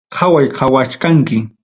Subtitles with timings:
[0.17, 1.39] Qaway qawachkanki.